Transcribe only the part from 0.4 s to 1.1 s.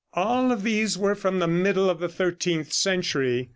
of these